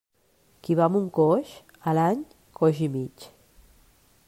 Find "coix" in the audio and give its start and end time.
1.17-1.51, 2.61-2.83